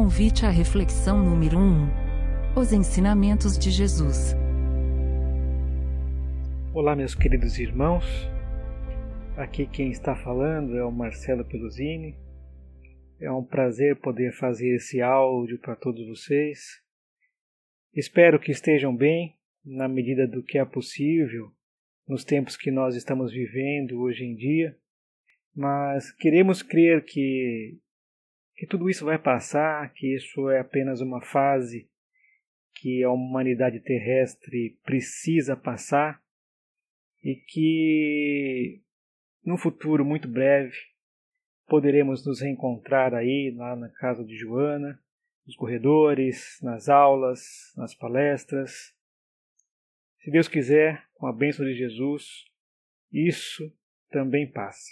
[0.00, 2.54] Convite à reflexão número 1.
[2.56, 4.32] Os ensinamentos de Jesus.
[6.72, 8.04] Olá, meus queridos irmãos.
[9.36, 12.14] Aqui quem está falando é o Marcelo Peluzini.
[13.18, 16.80] É um prazer poder fazer esse áudio para todos vocês.
[17.92, 21.50] Espero que estejam bem, na medida do que é possível,
[22.06, 24.78] nos tempos que nós estamos vivendo hoje em dia.
[25.56, 27.80] Mas queremos crer que
[28.58, 31.88] que tudo isso vai passar, que isso é apenas uma fase
[32.74, 36.20] que a humanidade terrestre precisa passar
[37.22, 38.82] e que
[39.44, 40.74] no futuro muito breve
[41.68, 45.00] poderemos nos reencontrar aí lá na casa de Joana,
[45.46, 48.92] nos corredores, nas aulas, nas palestras.
[50.18, 52.44] Se Deus quiser, com a bênção de Jesus,
[53.12, 53.72] isso
[54.10, 54.90] também passa.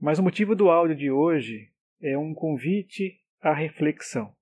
[0.00, 4.34] Mas o motivo do áudio de hoje é um convite à reflexão.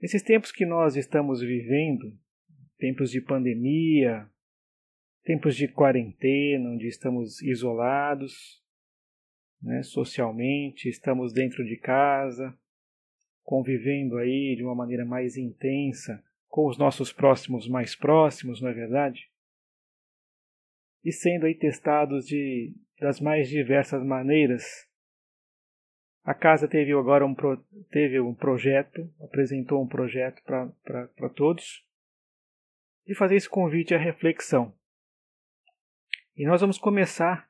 [0.00, 2.18] Nesses tempos que nós estamos vivendo,
[2.78, 4.28] tempos de pandemia,
[5.22, 8.60] tempos de quarentena, onde estamos isolados,
[9.62, 12.56] né, socialmente, estamos dentro de casa,
[13.44, 18.74] convivendo aí de uma maneira mais intensa com os nossos próximos mais próximos, não é
[18.74, 19.30] verdade?
[21.04, 24.64] E sendo aí testados de, das mais diversas maneiras
[26.24, 27.56] a casa teve agora um, pro,
[27.90, 31.84] teve um projeto, apresentou um projeto para todos,
[33.06, 34.72] de fazer esse convite à reflexão.
[36.36, 37.48] E nós vamos começar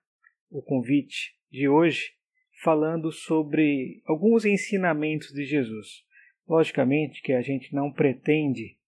[0.50, 2.14] o convite de hoje
[2.62, 6.04] falando sobre alguns ensinamentos de Jesus.
[6.48, 8.78] Logicamente que a gente não pretende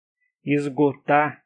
[0.44, 1.44] esgotar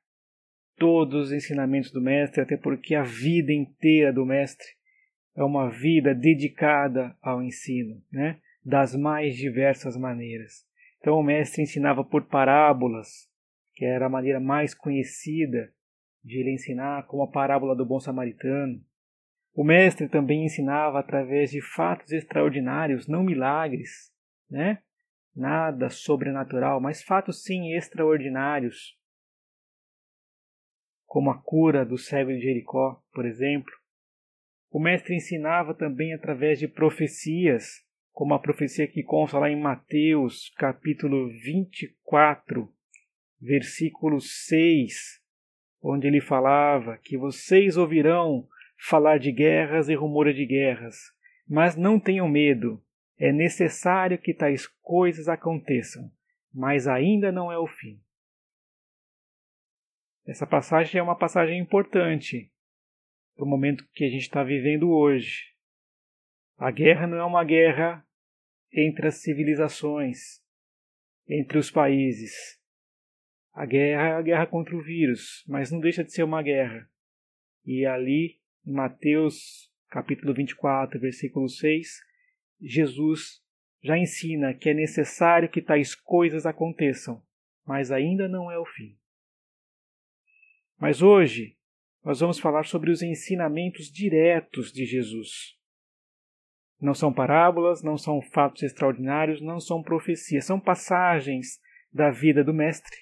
[0.77, 4.78] todos os ensinamentos do Mestre, até porque a vida inteira do Mestre
[5.39, 8.41] é uma vida dedicada ao ensino, né?
[8.65, 10.67] das mais diversas maneiras.
[10.99, 13.31] Então o mestre ensinava por parábolas,
[13.73, 15.73] que era a maneira mais conhecida
[16.25, 18.85] de ele ensinar, como a parábola do bom samaritano.
[19.55, 24.13] O mestre também ensinava através de fatos extraordinários, não milagres,
[24.51, 24.83] né?
[25.37, 28.99] Nada sobrenatural, mas fatos sim extraordinários,
[31.07, 33.78] como a cura do cego de Jericó, por exemplo,
[34.71, 40.53] o mestre ensinava também através de profecias, como a profecia que consta lá em Mateus,
[40.57, 42.69] capítulo 24,
[43.41, 45.23] versículo 6,
[45.83, 48.47] onde ele falava que vocês ouvirão
[48.77, 50.97] falar de guerras e rumores de guerras,
[51.49, 52.83] mas não tenham medo,
[53.19, 56.11] é necessário que tais coisas aconteçam,
[56.53, 58.01] mas ainda não é o fim.
[60.27, 62.53] Essa passagem é uma passagem importante,
[63.39, 65.55] para o momento que a gente está vivendo hoje.
[66.57, 68.05] A guerra não é uma guerra
[68.73, 70.43] entre as civilizações,
[71.29, 72.61] entre os países.
[73.53, 76.91] A guerra é a guerra contra o vírus, mas não deixa de ser uma guerra.
[77.65, 82.01] E ali, em Mateus capítulo 24, versículo 6,
[82.61, 83.41] Jesus
[83.81, 87.23] já ensina que é necessário que tais coisas aconteçam,
[87.65, 88.99] mas ainda não é o fim.
[90.77, 91.58] Mas hoje,
[92.05, 95.57] nós vamos falar sobre os ensinamentos diretos de Jesus.
[96.81, 101.61] Não são parábolas, não são fatos extraordinários, não são profecias, são passagens
[101.93, 102.97] da vida do Mestre,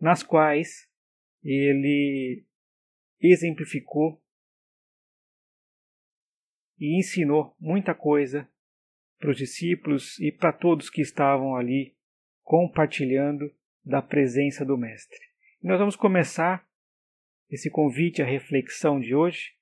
[0.00, 0.88] nas quais
[1.42, 2.44] ele
[3.20, 4.22] exemplificou
[6.78, 8.48] e ensinou muita coisa
[9.18, 11.96] para os discípulos e para todos que estavam ali
[12.42, 13.52] compartilhando
[13.84, 15.18] da presença do Mestre.
[15.62, 16.68] Nós vamos começar
[17.52, 19.52] esse convite à reflexão de hoje,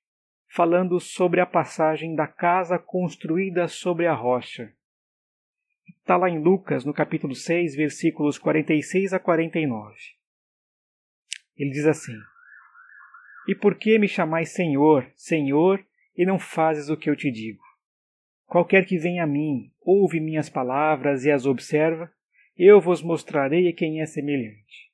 [0.47, 4.73] falando sobre a passagem da casa construída sobre a rocha.
[5.99, 9.93] Está lá em Lucas, no capítulo 6, versículos 46 a 49.
[11.57, 12.15] Ele diz assim:
[13.45, 15.85] E por que me chamais Senhor, Senhor,
[16.15, 17.61] e não fazes o que eu te digo?
[18.45, 22.09] Qualquer que venha a mim, ouve minhas palavras e as observa,
[22.57, 24.90] eu vos mostrarei quem é semelhante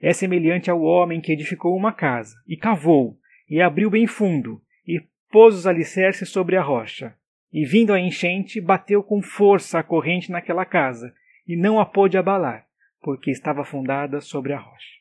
[0.00, 5.02] é semelhante ao homem que edificou uma casa, e cavou, e abriu bem fundo, e
[5.30, 7.14] pôs os alicerces sobre a rocha.
[7.52, 11.14] E vindo a enchente, bateu com força a corrente naquela casa,
[11.46, 12.66] e não a pôde abalar,
[13.00, 14.96] porque estava fundada sobre a rocha.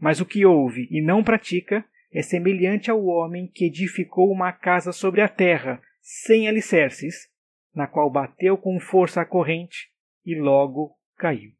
[0.00, 4.92] Mas o que ouve e não pratica é semelhante ao homem que edificou uma casa
[4.92, 7.30] sobre a terra, sem alicerces,
[7.74, 9.90] na qual bateu com força a corrente,
[10.26, 11.52] e logo caiu.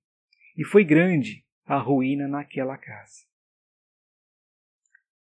[0.56, 3.24] E foi grande a ruína naquela casa.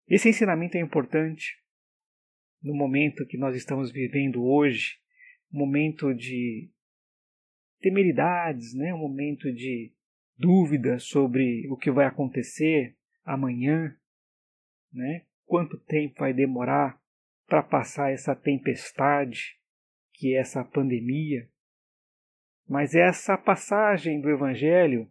[0.08, 1.60] Esse ensinamento é importante
[2.62, 5.00] no momento que nós estamos vivendo hoje,
[5.52, 6.70] momento de
[7.80, 8.94] temeridades, né?
[8.94, 9.92] um momento de
[10.38, 13.98] dúvida sobre o que vai acontecer amanhã,
[14.94, 15.26] né?
[15.48, 17.02] quanto tempo vai demorar
[17.48, 19.60] para passar essa tempestade
[20.14, 21.50] que é essa pandemia.
[22.70, 25.10] Mas essa passagem do Evangelho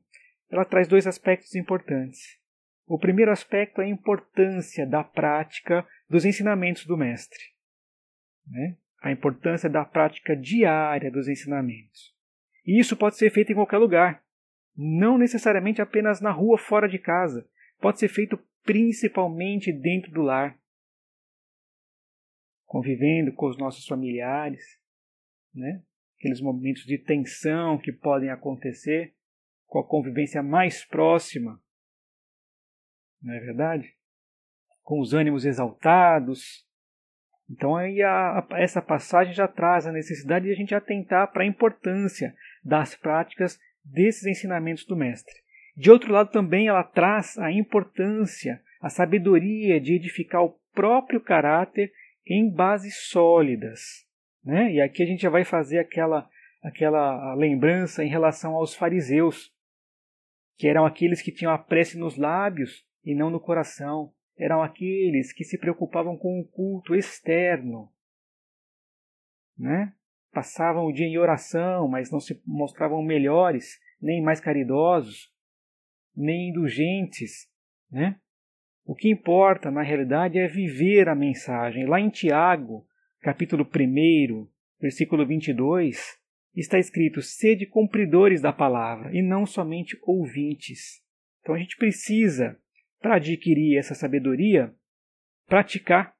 [0.50, 2.38] ela traz dois aspectos importantes.
[2.86, 7.42] O primeiro aspecto é a importância da prática dos ensinamentos do Mestre.
[8.46, 8.76] Né?
[9.02, 12.14] A importância da prática diária dos ensinamentos.
[12.66, 14.22] E isso pode ser feito em qualquer lugar,
[14.76, 17.48] não necessariamente apenas na rua fora de casa.
[17.80, 20.58] Pode ser feito principalmente dentro do lar,
[22.64, 24.62] convivendo com os nossos familiares,
[25.54, 25.82] né?
[26.18, 29.14] aqueles momentos de tensão que podem acontecer
[29.74, 31.60] com a convivência mais próxima,
[33.20, 33.92] não é verdade?
[34.84, 36.64] Com os ânimos exaltados.
[37.50, 41.42] Então aí a, a, essa passagem já traz a necessidade de a gente atentar para
[41.42, 45.34] a importância das práticas desses ensinamentos do mestre.
[45.76, 51.92] De outro lado também ela traz a importância, a sabedoria de edificar o próprio caráter
[52.24, 53.80] em bases sólidas.
[54.44, 54.74] Né?
[54.74, 56.28] E aqui a gente já vai fazer aquela,
[56.62, 59.52] aquela lembrança em relação aos fariseus,
[60.56, 64.12] que eram aqueles que tinham a prece nos lábios e não no coração.
[64.36, 67.92] Eram aqueles que se preocupavam com o culto externo.
[69.56, 69.92] Né?
[70.32, 75.32] Passavam o dia em oração, mas não se mostravam melhores, nem mais caridosos,
[76.16, 77.48] nem indulgentes.
[77.90, 78.18] Né?
[78.84, 81.86] O que importa, na realidade, é viver a mensagem.
[81.86, 82.86] Lá em Tiago,
[83.20, 84.48] capítulo 1,
[84.80, 86.18] versículo 22,
[86.60, 91.02] está escrito: sede cumpridores da palavra e não somente ouvintes.
[91.40, 92.58] Então a gente precisa,
[93.00, 94.74] para adquirir essa sabedoria,
[95.46, 96.14] praticar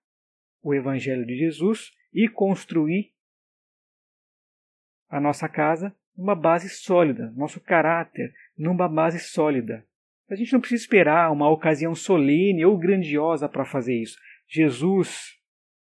[0.63, 3.13] o Evangelho de Jesus e construir
[5.09, 9.87] a nossa casa numa base sólida, nosso caráter numa base sólida.
[10.29, 14.19] A gente não precisa esperar uma ocasião solene ou grandiosa para fazer isso.
[14.49, 15.39] Jesus,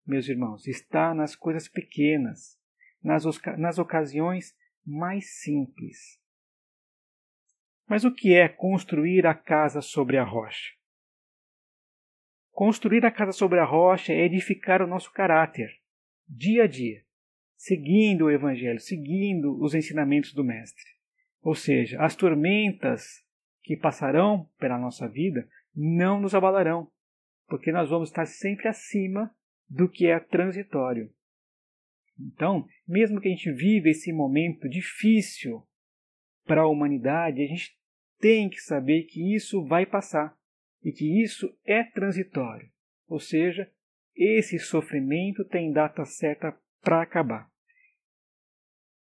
[0.06, 2.59] meus irmãos, está nas coisas pequenas
[3.02, 3.24] nas,
[3.58, 4.54] nas ocasiões
[4.84, 6.20] mais simples.
[7.88, 10.74] Mas o que é construir a casa sobre a rocha?
[12.52, 15.70] Construir a casa sobre a rocha é edificar o nosso caráter,
[16.28, 17.02] dia a dia,
[17.56, 20.84] seguindo o Evangelho, seguindo os ensinamentos do Mestre.
[21.42, 23.24] Ou seja, as tormentas
[23.62, 26.90] que passarão pela nossa vida não nos abalarão,
[27.48, 29.34] porque nós vamos estar sempre acima
[29.68, 31.12] do que é transitório.
[32.26, 35.66] Então, mesmo que a gente vive esse momento difícil
[36.44, 37.76] para a humanidade, a gente
[38.18, 40.36] tem que saber que isso vai passar
[40.82, 42.70] e que isso é transitório.
[43.08, 43.70] Ou seja,
[44.14, 47.50] esse sofrimento tem data certa para acabar.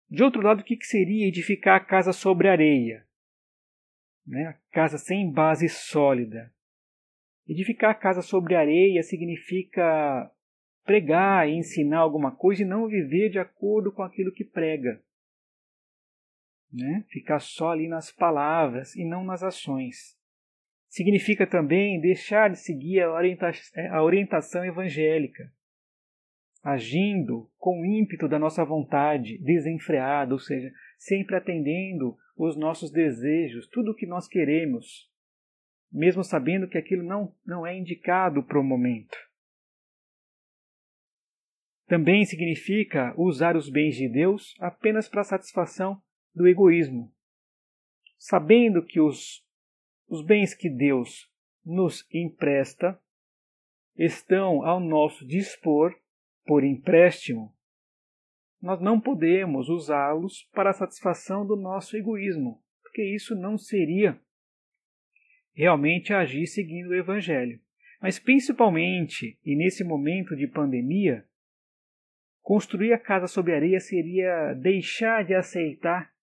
[0.09, 3.05] De outro lado, o que seria edificar a casa sobre areia?
[4.25, 4.45] Né?
[4.45, 6.53] A casa sem base sólida.
[7.47, 10.31] Edificar a casa sobre areia significa
[10.85, 15.01] pregar e ensinar alguma coisa e não viver de acordo com aquilo que prega.
[16.71, 17.05] Né?
[17.07, 20.17] Ficar só ali nas palavras e não nas ações.
[20.89, 23.51] Significa também deixar de seguir a, orienta
[23.91, 25.51] a orientação evangélica,
[26.63, 33.67] agindo com o ímpeto da nossa vontade, desenfreada, ou seja, sempre atendendo os nossos desejos,
[33.67, 35.09] tudo o que nós queremos,
[35.91, 39.15] mesmo sabendo que aquilo não, não é indicado para o momento.
[41.87, 46.01] Também significa usar os bens de Deus apenas para a satisfação
[46.33, 47.13] do egoísmo,
[48.17, 49.45] sabendo que os,
[50.07, 51.29] os bens que Deus
[51.65, 52.99] nos empresta
[53.97, 55.93] estão ao nosso dispor
[56.45, 57.53] por empréstimo.
[58.61, 64.19] Nós não podemos usá-los para a satisfação do nosso egoísmo, porque isso não seria
[65.53, 67.59] realmente agir seguindo o Evangelho.
[68.01, 71.25] Mas principalmente, e nesse momento de pandemia,
[72.43, 76.13] Construir a casa sobre areia seria deixar de aceitar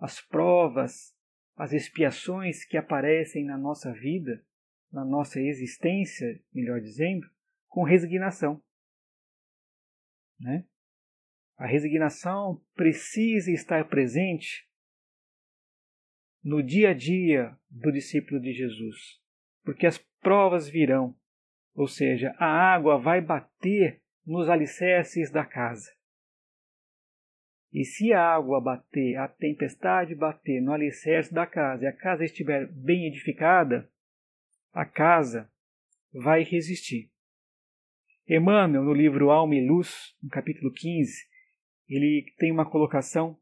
[0.00, 1.16] as provas,
[1.56, 4.44] as expiações que aparecem na nossa vida,
[4.92, 7.24] na nossa existência, melhor dizendo,
[7.68, 8.60] com resignação.
[10.40, 10.66] Né?
[11.56, 14.68] A resignação precisa estar presente
[16.42, 19.20] no dia a dia do discípulo de Jesus,
[19.62, 21.16] porque as provas virão,
[21.74, 25.90] ou seja, a água vai bater nos alicerces da casa.
[27.72, 32.24] E se a água bater, a tempestade bater no alicerce da casa e a casa
[32.24, 33.88] estiver bem edificada,
[34.72, 35.50] a casa
[36.12, 37.10] vai resistir.
[38.28, 41.28] Emmanuel, no livro Alma e Luz, no capítulo 15,
[41.88, 43.38] ele tem uma colocação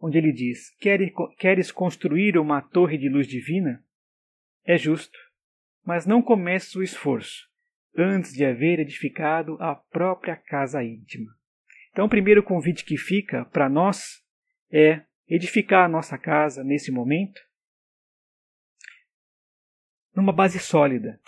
[0.00, 0.70] onde ele diz:
[1.38, 3.84] Queres construir uma torre de luz divina?
[4.64, 5.18] É justo,
[5.84, 7.53] mas não comeces o esforço
[7.96, 11.32] antes de haver edificado a própria casa íntima.
[11.90, 14.22] Então, o primeiro convite que fica para nós
[14.70, 17.40] é edificar a nossa casa nesse momento
[20.14, 21.20] numa base sólida,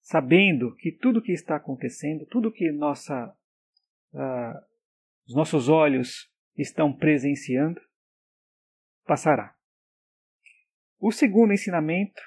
[0.00, 3.34] sabendo que tudo que está acontecendo, tudo que nossa,
[4.12, 4.58] uh,
[5.26, 7.80] os nossos olhos estão presenciando,
[9.06, 9.54] passará.
[10.98, 12.20] O segundo ensinamento,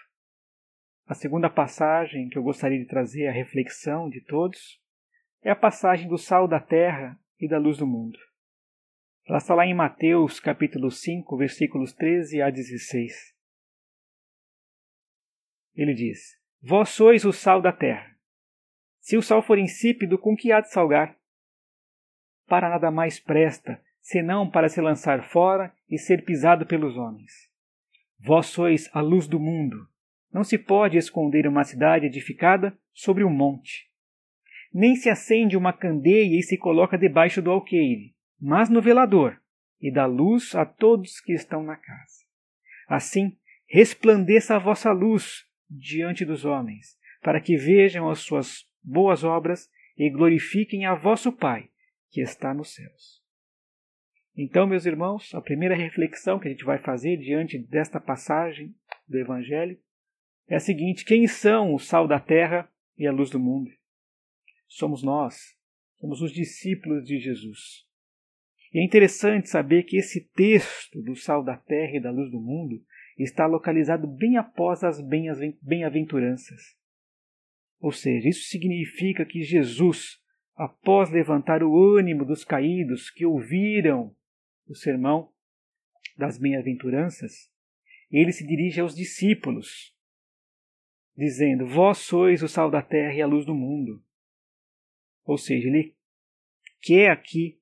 [1.06, 4.82] a segunda passagem que eu gostaria de trazer à reflexão de todos,
[5.44, 8.18] é a passagem do sal da terra e da luz do mundo.
[9.28, 13.36] Ela está lá em Mateus capítulo 5, versículos 13 a 16.
[15.76, 18.16] Ele diz: Vós sois o sal da terra.
[19.00, 21.16] Se o sal for insípido, com que há de salgar?
[22.48, 27.32] Para nada mais presta, senão para se lançar fora e ser pisado pelos homens.
[28.20, 29.88] Vós sois a luz do mundo.
[30.36, 33.89] Não se pode esconder uma cidade edificada sobre um monte.
[34.74, 39.42] Nem se acende uma candeia e se coloca debaixo do alqueire, mas no velador,
[39.80, 42.25] e dá luz a todos que estão na casa.
[42.86, 49.70] Assim, resplandeça a vossa luz diante dos homens, para que vejam as suas boas obras
[49.98, 51.70] e glorifiquem a vosso Pai,
[52.12, 53.24] que está nos céus.
[54.36, 58.75] Então, meus irmãos, a primeira reflexão que a gente vai fazer diante desta passagem
[59.08, 59.80] do Evangelho
[60.48, 63.72] é a seguinte: quem são o sal da terra e a luz do mundo?
[64.68, 65.56] Somos nós,
[66.00, 67.86] somos os discípulos de Jesus.
[68.74, 72.42] E é interessante saber que esse texto do sal da terra e da luz do
[72.42, 72.84] mundo
[73.18, 76.75] está localizado bem após as bem-aventuranças.
[77.80, 80.20] Ou seja, isso significa que Jesus,
[80.56, 84.14] após levantar o ânimo dos caídos que ouviram
[84.68, 85.32] o sermão
[86.18, 87.50] das bem-aventuranças,
[88.12, 89.95] ele se dirige aos discípulos,
[91.15, 94.03] dizendo: Vós sois o sal da terra e a luz do mundo.
[95.24, 95.95] Ou seja, ele
[96.81, 97.60] quer aqui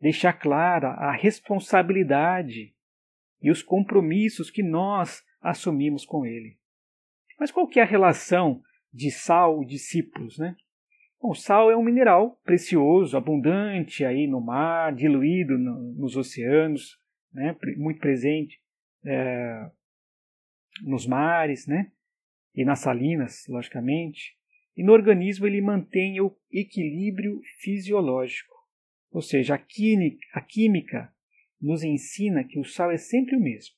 [0.00, 2.74] deixar clara a responsabilidade
[3.40, 6.58] e os compromissos que nós assumimos com ele.
[7.38, 10.56] Mas qual que é a relação de sal e discípulos, né?
[11.20, 16.98] Bom, sal é um mineral precioso, abundante aí no mar, diluído no, nos oceanos,
[17.32, 17.56] né?
[17.76, 18.60] muito presente
[19.04, 19.70] é,
[20.82, 21.90] nos mares, né?
[22.54, 24.36] E nas salinas, logicamente.
[24.76, 28.54] E no organismo ele mantém o equilíbrio fisiológico,
[29.10, 31.12] ou seja, a química, a química
[31.60, 33.74] nos ensina que o sal é sempre o mesmo.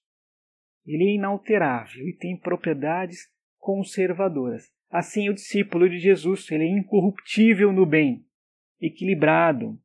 [0.86, 4.70] Ele é inalterável e tem propriedades conservadoras.
[4.90, 8.26] Assim, o discípulo de Jesus ele é incorruptível no bem,
[8.80, 9.80] equilibrado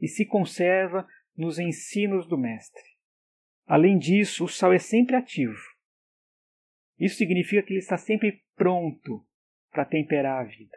[0.00, 2.82] e se conserva nos ensinos do Mestre.
[3.66, 5.75] Além disso, o sal é sempre ativo.
[6.98, 9.24] Isso significa que ele está sempre pronto
[9.70, 10.76] para temperar a vida.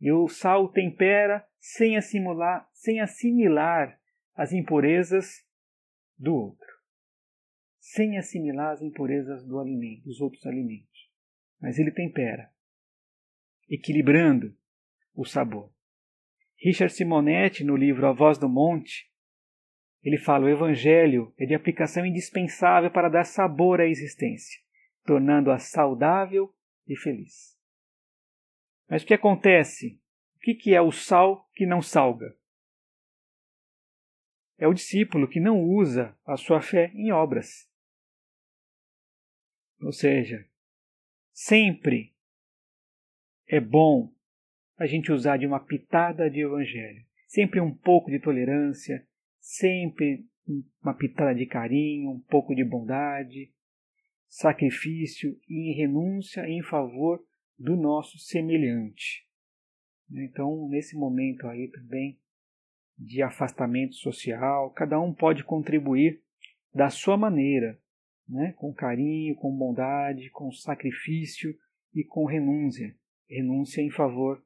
[0.00, 3.98] E o sal tempera sem assimilar, sem assimilar
[4.34, 5.44] as impurezas
[6.18, 6.66] do outro,
[7.78, 11.10] sem assimilar as impurezas do alimento, dos outros alimentos.
[11.60, 12.50] Mas ele tempera,
[13.68, 14.56] equilibrando
[15.14, 15.72] o sabor.
[16.58, 19.10] Richard Simonetti, no livro A Voz do Monte,
[20.02, 24.60] ele fala: o evangelho é de aplicação indispensável para dar sabor à existência,
[25.06, 26.54] tornando-a saudável
[26.86, 27.56] e feliz.
[28.88, 30.00] Mas o que acontece?
[30.36, 32.36] O que é o sal que não salga?
[34.58, 37.70] é o discípulo que não usa a sua fé em obras.
[39.80, 40.46] Ou seja,
[41.32, 42.14] sempre
[43.46, 44.12] é bom
[44.78, 49.06] a gente usar de uma pitada de evangelho, sempre um pouco de tolerância,
[49.38, 50.26] sempre
[50.82, 53.52] uma pitada de carinho, um pouco de bondade,
[54.28, 57.22] sacrifício e renúncia em favor
[57.58, 59.26] do nosso semelhante.
[60.10, 62.18] Então, nesse momento aí também,
[62.98, 66.22] de afastamento social, cada um pode contribuir
[66.74, 67.78] da sua maneira,
[68.28, 68.52] né?
[68.56, 71.56] com carinho, com bondade, com sacrifício
[71.94, 72.94] e com renúncia
[73.28, 74.42] renúncia em favor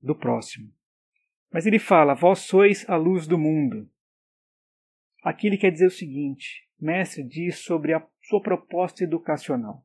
[0.00, 0.72] do próximo.
[1.52, 3.88] Mas ele fala: Vós sois a luz do mundo.
[5.22, 9.84] Aqui ele quer dizer o seguinte: Mestre diz sobre a sua proposta educacional.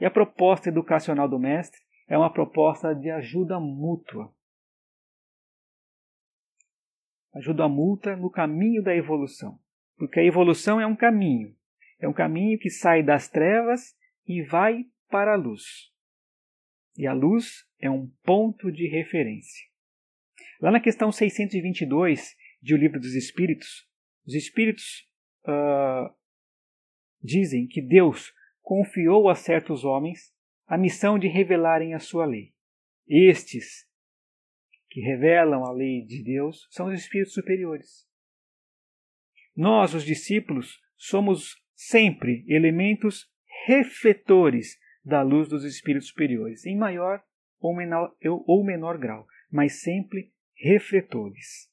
[0.00, 4.32] E a proposta educacional do Mestre é uma proposta de ajuda mútua
[7.38, 9.58] ajuda a multa no caminho da evolução.
[9.96, 11.54] Porque a evolução é um caminho.
[12.00, 15.62] É um caminho que sai das trevas e vai para a luz.
[16.96, 19.66] E a luz é um ponto de referência.
[20.60, 23.88] Lá na questão 622 de O Livro dos Espíritos,
[24.26, 25.08] os Espíritos
[25.46, 26.12] uh,
[27.22, 28.32] dizem que Deus
[28.62, 30.32] confiou a certos homens
[30.66, 32.52] a missão de revelarem a sua lei.
[33.06, 33.88] Estes
[34.90, 38.06] que revelam a lei de Deus são os espíritos superiores.
[39.56, 43.30] Nós, os discípulos, somos sempre elementos
[43.66, 47.24] refletores da luz dos espíritos superiores, em maior
[47.58, 48.14] ou menor,
[48.46, 51.70] ou menor grau, mas sempre refletores.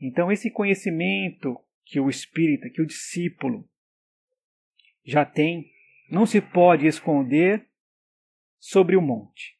[0.00, 3.68] Então, esse conhecimento que o espírita, que o discípulo
[5.04, 5.72] já tem,
[6.10, 7.68] não se pode esconder
[8.58, 9.58] sobre o monte.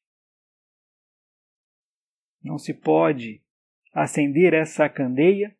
[2.42, 3.42] Não se pode
[3.92, 5.56] acender essa candeia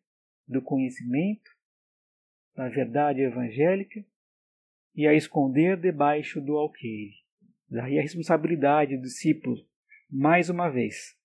[0.47, 1.51] do conhecimento,
[2.55, 4.05] da verdade evangélica
[4.95, 7.23] e a esconder debaixo do alqueire.
[7.69, 9.57] Daí a responsabilidade do discípulo,
[10.09, 11.17] mais uma vez.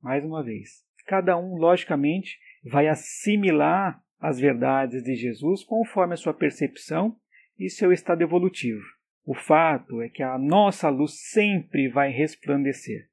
[0.00, 0.84] Mais uma vez.
[1.06, 7.18] Cada um, logicamente, vai assimilar as verdades de Jesus conforme a sua percepção
[7.58, 8.84] e seu estado evolutivo.
[9.24, 13.10] O fato é que a nossa luz sempre vai resplandecer,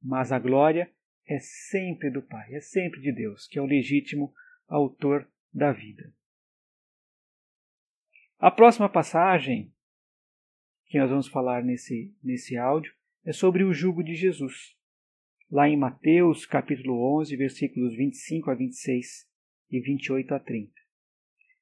[0.00, 0.88] mas a glória
[1.26, 4.32] é sempre do Pai, é sempre de Deus, que é o legítimo
[4.68, 6.12] autor da vida.
[8.38, 9.74] A próxima passagem
[10.86, 14.76] que nós vamos falar nesse, nesse áudio é sobre o jugo de Jesus.
[15.50, 19.25] Lá em Mateus, capítulo 11, versículos 25 a 26
[19.70, 20.72] e 28 a 30.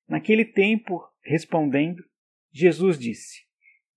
[0.08, 2.02] Naquele tempo, respondendo,
[2.52, 3.42] Jesus disse: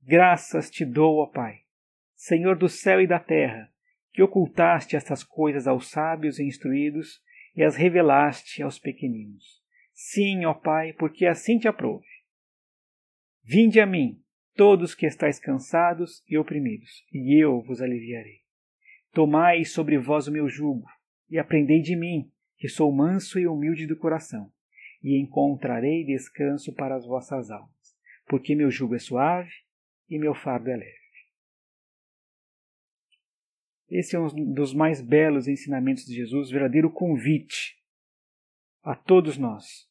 [0.02, 1.62] Graças te dou, ó Pai,
[2.16, 3.72] Senhor do céu e da terra,
[4.14, 7.22] que ocultaste estas coisas aos sábios e instruídos
[7.56, 9.62] e as revelaste aos pequeninos.
[9.94, 12.08] Sim, ó Pai, porque assim te aprouve.
[13.44, 14.22] Vinde a mim,
[14.56, 18.42] todos que estáis cansados e oprimidos, e eu vos aliviarei.
[19.12, 20.86] Tomai sobre vós o meu jugo,
[21.30, 24.52] e aprendei de mim, que sou manso e humilde do coração,
[25.04, 27.96] e encontrarei descanso para as vossas almas,
[28.28, 29.52] porque meu jugo é suave
[30.10, 30.98] e meu fardo é leve.
[33.90, 37.78] Esse é um dos mais belos ensinamentos de Jesus, verdadeiro convite
[38.84, 39.88] a todos nós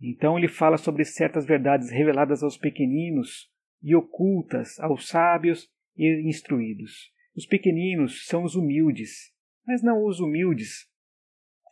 [0.00, 3.50] então ele fala sobre certas verdades reveladas aos pequeninos
[3.82, 7.12] e ocultas aos sábios e instruídos.
[7.36, 9.32] Os pequeninos são os humildes,
[9.66, 10.88] mas não os humildes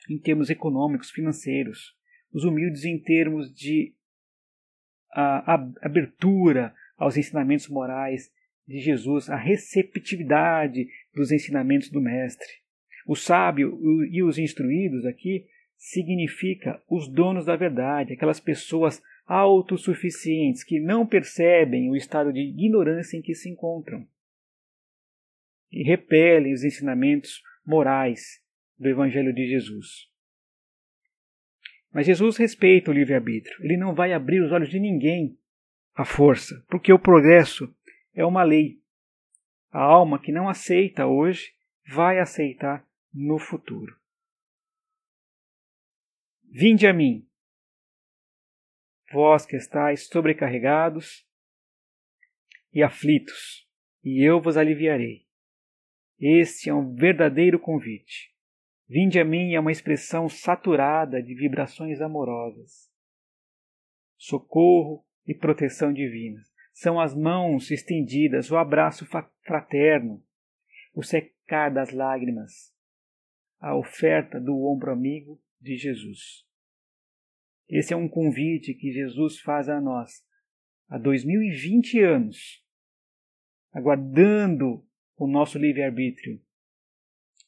[0.09, 1.96] em termos econômicos, financeiros.
[2.33, 3.94] Os humildes em termos de
[5.12, 8.31] a, a abertura aos ensinamentos morais
[8.66, 12.48] de Jesus, a receptividade dos ensinamentos do Mestre.
[13.07, 13.79] O sábio
[14.11, 15.46] e os instruídos aqui
[15.77, 23.16] significa os donos da verdade, aquelas pessoas autossuficientes que não percebem o estado de ignorância
[23.16, 24.07] em que se encontram
[25.70, 28.42] e repelem os ensinamentos morais
[28.78, 30.09] do Evangelho de Jesus.
[31.92, 33.62] Mas Jesus respeita o livre-arbítrio.
[33.62, 35.38] Ele não vai abrir os olhos de ninguém
[35.94, 37.72] à força, porque o progresso
[38.14, 38.81] é uma lei.
[39.70, 41.54] A alma que não aceita hoje
[41.87, 43.94] vai aceitar no futuro.
[46.50, 47.28] Vinde a mim,
[49.12, 51.26] vós que estáis sobrecarregados
[52.72, 53.68] e aflitos,
[54.02, 55.27] e eu vos aliviarei.
[56.20, 58.35] Este é um verdadeiro convite.
[58.88, 62.90] Vinde a mim é uma expressão saturada de vibrações amorosas.
[64.16, 66.48] Socorro e proteção divinas.
[66.72, 69.07] São as mãos estendidas, o abraço
[69.42, 70.24] fraterno,
[70.94, 72.74] o secar das lágrimas,
[73.61, 76.44] a oferta do ombro amigo de Jesus.
[77.68, 80.24] Esse é um convite que Jesus faz a nós
[80.88, 82.64] há 2020 anos,
[83.72, 84.88] aguardando
[85.18, 86.40] o nosso livre-arbítrio,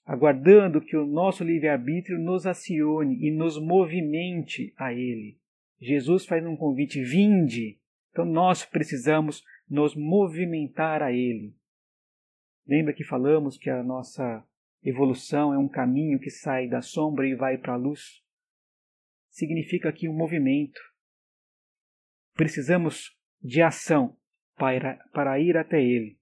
[0.05, 5.39] aguardando que o nosso livre-arbítrio nos acione e nos movimente a Ele.
[5.81, 7.79] Jesus faz um convite: vinde.
[8.11, 11.55] Então nós precisamos nos movimentar a Ele.
[12.67, 14.45] Lembra que falamos que a nossa
[14.83, 18.23] Evolução é um caminho que sai da sombra e vai para a luz.
[19.29, 20.81] Significa aqui um movimento.
[22.35, 24.17] Precisamos de ação
[24.57, 26.20] para, para ir até Ele.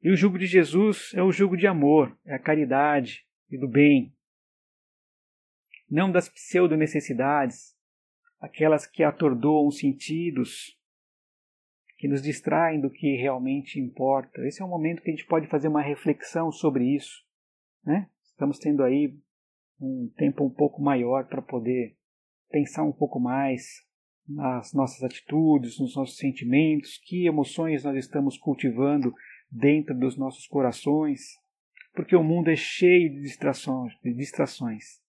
[0.00, 3.68] E o jugo de Jesus é o jugo de amor, é a caridade e do
[3.68, 4.14] bem.
[5.90, 7.76] Não das pseudo-necessidades,
[8.40, 10.78] aquelas que atordoam os sentidos,
[11.96, 14.40] que nos distraem do que realmente importa.
[14.46, 17.24] Esse é um momento que a gente pode fazer uma reflexão sobre isso.
[17.84, 18.08] Né?
[18.22, 19.18] Estamos tendo aí
[19.80, 21.96] um tempo um pouco maior para poder
[22.50, 23.84] pensar um pouco mais
[24.28, 29.12] nas nossas atitudes, nos nossos sentimentos, que emoções nós estamos cultivando
[29.50, 31.38] dentro dos nossos corações,
[31.94, 35.00] porque o mundo é cheio de distrações, de distrações.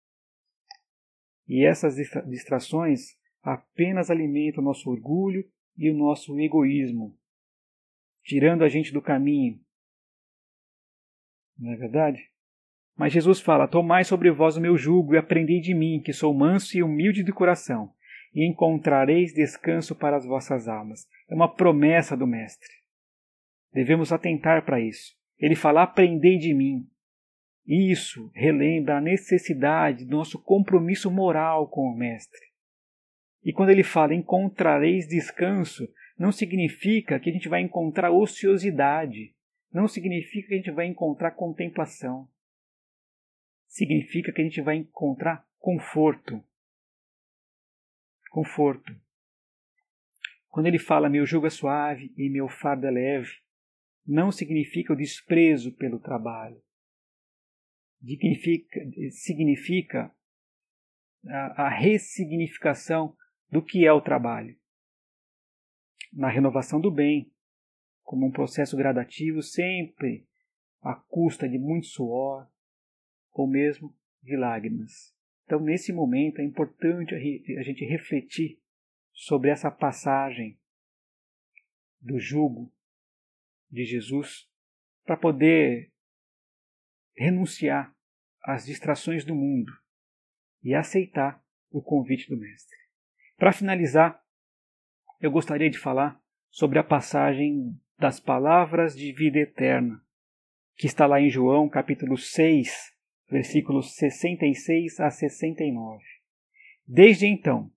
[1.47, 1.95] E essas
[2.27, 5.43] distrações apenas alimentam o nosso orgulho
[5.77, 7.17] e o nosso egoísmo,
[8.23, 9.59] tirando a gente do caminho.
[11.57, 12.29] Não é verdade?
[12.95, 16.33] Mas Jesus fala: Tomai sobre vós o meu jugo e aprendei de mim, que sou
[16.33, 17.93] manso e humilde de coração,
[18.33, 21.07] e encontrareis descanso para as vossas almas.
[21.29, 22.78] É uma promessa do Mestre.
[23.71, 25.15] Devemos atentar para isso.
[25.37, 26.87] Ele fala: Aprendei de mim.
[27.65, 32.49] Isso relembra a necessidade do nosso compromisso moral com o Mestre.
[33.43, 39.35] E quando ele fala encontrareis descanso, não significa que a gente vai encontrar ociosidade,
[39.71, 42.27] não significa que a gente vai encontrar contemplação.
[43.67, 46.43] Significa que a gente vai encontrar conforto.
[48.31, 48.93] Conforto.
[50.49, 53.29] Quando ele fala meu jugo é suave e meu fardo é leve,
[54.05, 56.61] não significa o desprezo pelo trabalho
[58.01, 58.79] significa,
[59.11, 60.15] significa
[61.27, 63.15] a, a ressignificação
[63.49, 64.57] do que é o trabalho.
[66.13, 67.31] Na renovação do bem,
[68.03, 70.27] como um processo gradativo, sempre
[70.81, 72.49] à custa de muito suor
[73.31, 75.13] ou mesmo de lágrimas.
[75.45, 78.59] Então, nesse momento, é importante a gente refletir
[79.11, 80.59] sobre essa passagem
[81.99, 82.71] do jugo
[83.69, 84.47] de Jesus
[85.05, 85.91] para poder
[87.15, 87.93] renunciar
[88.43, 89.71] às distrações do mundo
[90.63, 92.77] e aceitar o convite do Mestre.
[93.37, 94.21] Para finalizar,
[95.19, 100.01] eu gostaria de falar sobre a passagem das palavras de vida eterna,
[100.75, 102.93] que está lá em João capítulo 6,
[103.29, 106.03] versículos 66 a 69.
[106.87, 107.71] Desde então,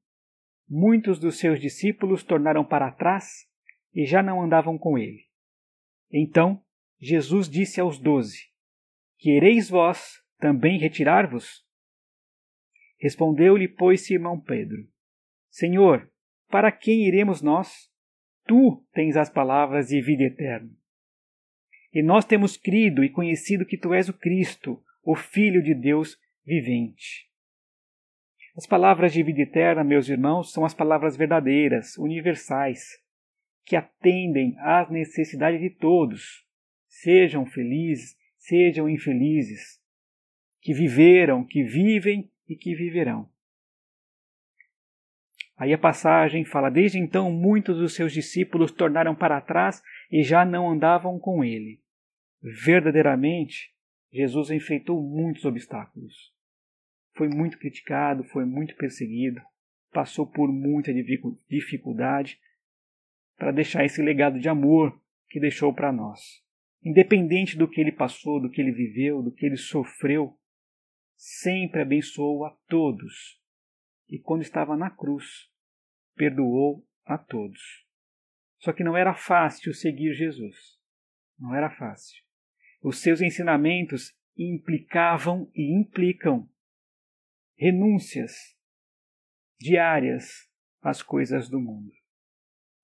[0.69, 3.47] muitos dos seus discípulos tornaram para trás
[3.93, 5.32] e já não andavam com ele.
[6.13, 6.63] Então
[7.01, 8.51] Jesus disse aos doze:
[9.19, 11.65] Quereis vós também retirar-vos?
[13.01, 14.87] Respondeu-lhe, pois, Simão Pedro:
[15.51, 16.11] Senhor,
[16.49, 17.91] para quem iremos nós?
[18.47, 20.71] Tu tens as palavras de vida eterna.
[21.93, 26.19] E nós temos crido e conhecido que tu és o Cristo, o Filho de Deus
[26.45, 27.29] vivente.
[28.57, 33.02] As palavras de vida eterna, meus irmãos, são as palavras verdadeiras, universais,
[33.65, 36.47] que atendem às necessidades de todos.
[36.89, 39.81] Sejam felizes, sejam infelizes,
[40.61, 43.29] que viveram, que vivem e que viverão.
[45.57, 50.45] Aí a passagem fala: Desde então muitos dos seus discípulos tornaram para trás e já
[50.45, 51.81] não andavam com ele.
[52.43, 53.73] Verdadeiramente,
[54.13, 56.33] Jesus enfrentou muitos obstáculos.
[57.15, 59.41] Foi muito criticado, foi muito perseguido,
[59.93, 60.93] passou por muita
[61.49, 62.41] dificuldade
[63.43, 64.97] para deixar esse legado de amor
[65.29, 66.21] que deixou para nós.
[66.81, 70.39] Independente do que ele passou, do que ele viveu, do que ele sofreu,
[71.17, 73.43] sempre abençoou a todos.
[74.09, 75.51] E quando estava na cruz,
[76.15, 77.85] perdoou a todos.
[78.61, 80.79] Só que não era fácil seguir Jesus.
[81.37, 82.23] Não era fácil.
[82.81, 86.49] Os seus ensinamentos implicavam e implicam
[87.57, 88.57] renúncias
[89.59, 90.49] diárias
[90.81, 92.02] às coisas do mundo.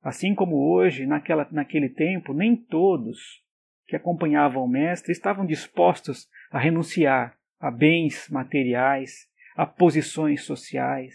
[0.02, 3.42] Assim como hoje, naquela, naquele tempo, nem todos
[3.86, 11.14] que acompanhavam o Mestre estavam dispostos a renunciar a bens materiais, a posições sociais,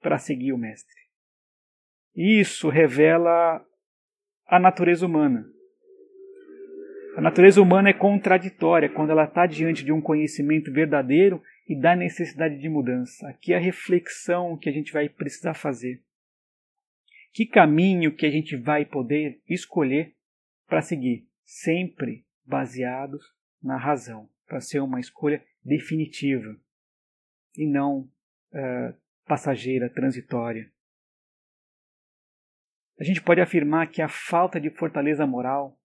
[0.00, 0.94] para seguir o Mestre.
[2.14, 3.62] Isso revela
[4.46, 5.44] a natureza humana.
[7.16, 11.96] A natureza humana é contraditória quando ela está diante de um conhecimento verdadeiro e da
[11.96, 13.28] necessidade de mudança.
[13.28, 16.00] Aqui é a reflexão que a gente vai precisar fazer.
[17.36, 20.16] Que caminho que a gente vai poder escolher
[20.66, 21.28] para seguir?
[21.46, 23.22] sempre baseados
[23.62, 26.58] na razão, para ser uma escolha definitiva
[27.56, 30.70] e não uh, passageira, transitória.
[32.98, 35.78] A gente pode afirmar que a falta de fortaleza moral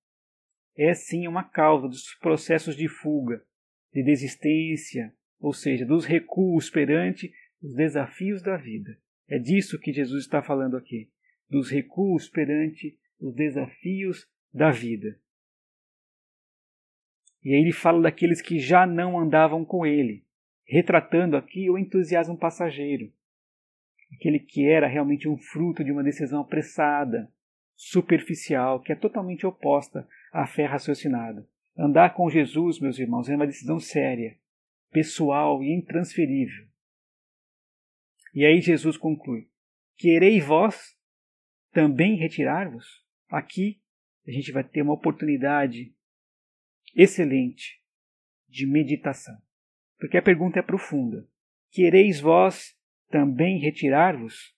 [0.76, 3.46] é sim uma causa dos processos de fuga,
[3.94, 8.98] de desistência, ou seja, dos recuos perante os desafios da vida.
[9.28, 11.12] É disso que Jesus está falando aqui,
[11.52, 15.20] dos recuos perante os desafios da vida.
[17.44, 20.26] E aí ele fala daqueles que já não andavam com ele,
[20.66, 23.12] retratando aqui o entusiasmo passageiro,
[24.14, 27.30] aquele que era realmente um fruto de uma decisão apressada,
[27.76, 31.46] superficial, que é totalmente oposta à fé raciocinada.
[31.76, 34.38] Andar com Jesus, meus irmãos, é uma decisão séria,
[34.92, 36.66] pessoal e intransferível.
[38.34, 39.48] E aí Jesus conclui:
[39.98, 40.96] Querei vós
[41.71, 43.03] também retirar-vos?
[43.29, 43.81] Aqui
[44.27, 45.93] a gente vai ter uma oportunidade
[46.95, 47.81] excelente
[48.47, 49.36] de meditação.
[49.97, 51.27] Porque a pergunta é profunda.
[51.71, 52.77] quereis vós
[53.10, 54.55] também retirar-vos?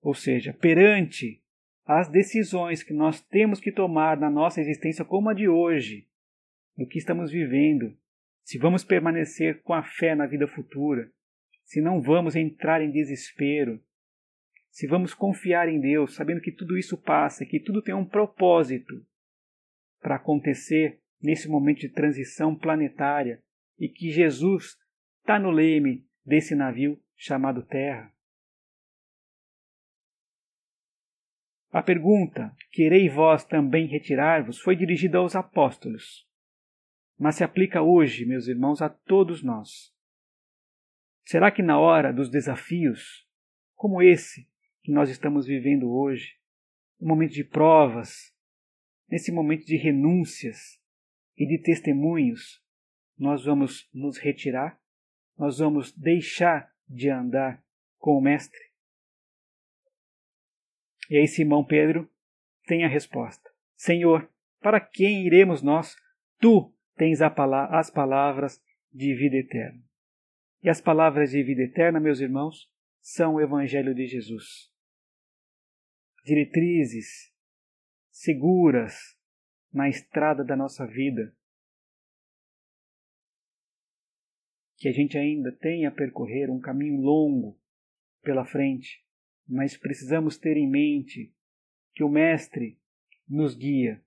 [0.00, 1.42] Ou seja, perante
[1.84, 6.06] as decisões que nós temos que tomar na nossa existência, como a de hoje,
[6.76, 7.96] do que estamos vivendo,
[8.44, 11.10] se vamos permanecer com a fé na vida futura,
[11.64, 13.82] se não vamos entrar em desespero,
[14.78, 19.04] se vamos confiar em Deus, sabendo que tudo isso passa, que tudo tem um propósito
[20.00, 23.42] para acontecer nesse momento de transição planetária
[23.76, 24.78] e que Jesus
[25.18, 28.14] está no leme desse navio chamado Terra.
[31.72, 36.24] A pergunta, querei vós também retirar-vos, foi dirigida aos apóstolos,
[37.18, 39.92] mas se aplica hoje, meus irmãos, a todos nós.
[41.24, 43.28] Será que na hora dos desafios,
[43.74, 44.46] como esse
[44.82, 46.36] que nós estamos vivendo hoje,
[47.00, 48.34] um momento de provas,
[49.08, 50.80] nesse momento de renúncias
[51.36, 52.62] e de testemunhos,
[53.16, 54.80] nós vamos nos retirar?
[55.36, 57.62] Nós vamos deixar de andar
[57.98, 58.60] com o Mestre?
[61.10, 62.08] E aí Simão Pedro
[62.66, 65.96] tem a resposta: Senhor, para quem iremos nós?
[66.38, 68.62] Tu tens as palavras
[68.92, 69.82] de vida eterna.
[70.62, 74.70] E as palavras de vida eterna, meus irmãos, são o Evangelho de Jesus.
[76.24, 77.32] Diretrizes
[78.10, 79.16] seguras
[79.72, 81.34] na estrada da nossa vida.
[84.76, 87.58] Que a gente ainda tem a percorrer um caminho longo
[88.22, 89.04] pela frente,
[89.46, 91.34] mas precisamos ter em mente
[91.94, 92.78] que o Mestre
[93.28, 94.02] nos guia,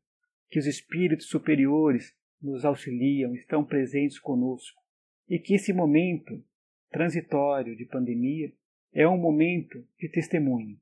[0.50, 4.82] que os espíritos superiores nos auxiliam, estão presentes conosco,
[5.28, 6.44] e que esse momento
[6.90, 8.54] transitório de pandemia
[8.94, 10.80] é um momento de testemunho,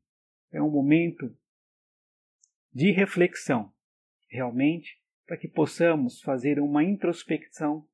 [0.52, 1.36] é um momento
[2.74, 3.72] de reflexão,
[4.28, 7.88] realmente, para que possamos fazer uma introspecção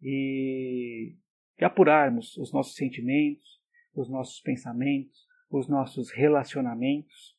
[0.00, 1.16] e,
[1.60, 3.62] apurarmos os nossos sentimentos,
[3.94, 7.38] os nossos pensamentos, os nossos relacionamentos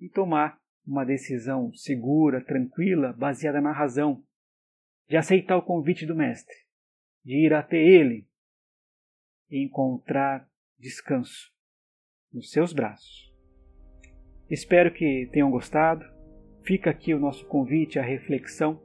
[0.00, 4.24] e tomar uma decisão segura, tranquila, baseada na razão,
[5.08, 6.56] de aceitar o convite do Mestre,
[7.24, 8.26] de ir até Ele
[9.50, 10.50] e encontrar
[10.82, 11.50] descanso
[12.32, 13.32] nos seus braços.
[14.50, 16.04] Espero que tenham gostado.
[16.62, 18.80] Fica aqui o nosso convite à reflexão,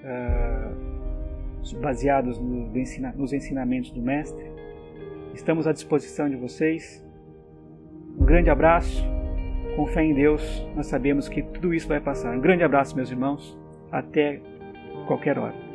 [0.00, 4.44] uh, baseados no, ensina, nos ensinamentos do Mestre.
[5.34, 7.04] Estamos à disposição de vocês.
[8.18, 9.04] Um grande abraço.
[9.76, 10.42] Com fé em Deus,
[10.74, 12.36] nós sabemos que tudo isso vai passar.
[12.36, 13.56] Um grande abraço, meus irmãos.
[13.92, 14.40] Até
[15.06, 15.67] qualquer hora.